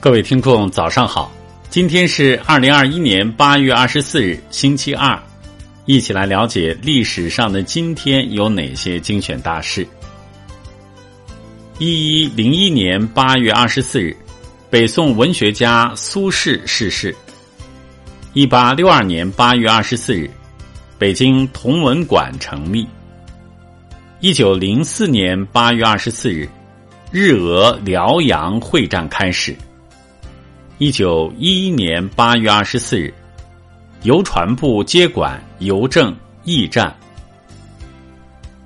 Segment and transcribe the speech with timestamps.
[0.00, 1.32] 各位听众，早上好！
[1.70, 5.20] 今天是二零二一年八月二十四日，星期二，
[5.86, 9.84] 一起来了解历史上的今天有哪些精选大事。
[11.80, 14.16] 一一零一年八月二十四日，
[14.70, 17.12] 北宋文学家苏轼逝世。
[18.34, 20.30] 一八六二年八月二十四日，
[20.96, 22.86] 北京同文馆成立。
[24.20, 26.48] 一九零四年八月二十四日，
[27.10, 29.56] 日俄辽阳会战开始。
[30.78, 33.12] 一九一一年八月二十四日，
[34.04, 36.96] 邮传部接管邮政驿站。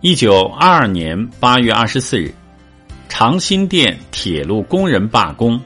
[0.00, 2.32] 一九二二年八月二十四日，
[3.10, 5.60] 长辛店铁路工人罢工。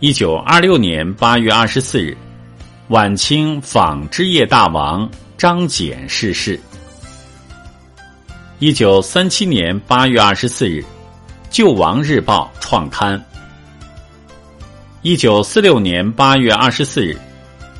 [0.00, 2.14] 一九二六年八月二十四日，
[2.88, 6.60] 晚清纺织业大王张謇逝世。
[8.58, 10.80] 一九三七年八月二十四日，
[11.48, 13.18] 《救亡日报》创刊。
[15.04, 17.14] 一九四六年八月二十四日，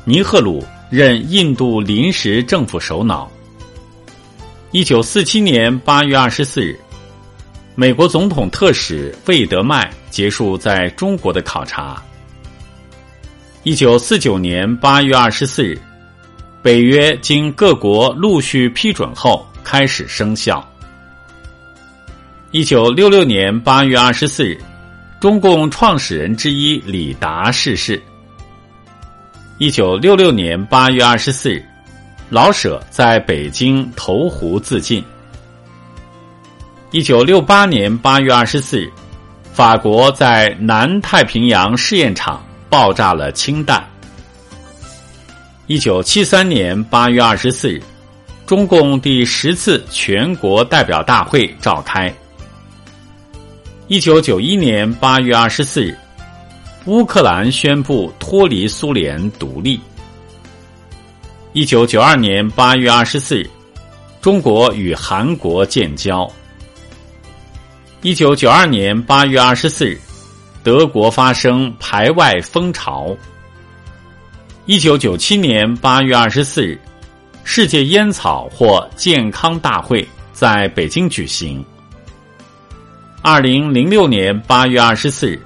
[0.03, 3.31] 尼赫鲁任印度临时政府首脑。
[4.69, 6.79] 一九四七年八月二十四日，
[7.73, 11.99] 美国总统特使魏德迈结束在中国的考察。
[13.63, 15.81] 一九四九年八月二十四日，
[16.61, 20.63] 北约经各国陆续批准后开始生效。
[22.51, 24.61] 一九六六年八月二十四日。
[25.25, 27.99] 中共创始人之一李达逝世。
[29.57, 31.65] 一九六六年八月二十四日，
[32.29, 35.03] 老舍在北京投湖自尽。
[36.91, 38.91] 一九六八年八月二十四日，
[39.51, 43.83] 法国在南太平洋试验场爆炸了氢弹。
[45.65, 47.81] 一九七三年八月二十四日，
[48.45, 52.13] 中共第十次全国代表大会召开。
[53.87, 55.95] 一九九一年八月二十四日，
[56.85, 59.79] 乌克兰宣布脱离苏联独立。
[61.53, 63.47] 一九九二年八月二十四日，
[64.21, 66.27] 中国与韩国建交。
[68.01, 70.01] 一九九二年八月二十四日，
[70.63, 73.15] 德国发生排外风潮。
[74.65, 76.79] 一九九七年八月二十四日，
[77.43, 81.63] 世界烟草或健康大会在北京举行。
[83.27, 85.41] 二零零六年八月二十四日，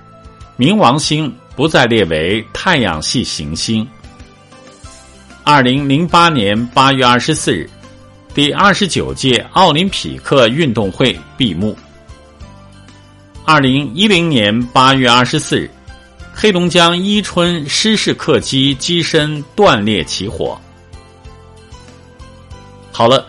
[0.58, 3.88] 冥王星不再列为太阳系行星。
[5.46, 7.70] 二零零八年八月二十四日，
[8.34, 11.74] 第二十九届奥林匹克运动会闭幕。
[13.46, 15.72] 二零一零年八月二十四日，
[16.34, 20.60] 黑龙江伊春失事客机机身断裂起火。
[22.92, 23.29] 好了。